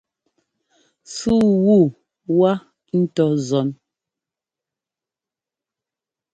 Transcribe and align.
Súu 1.17 1.49
wu 1.65 1.79
wá 2.37 2.51
ŋ́tɔ 2.99 3.25
zɔ́n. 3.47 3.67